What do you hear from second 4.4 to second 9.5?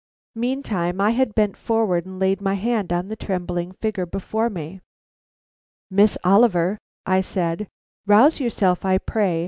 me. "Miss Oliver," I said, "rouse yourself, I pray.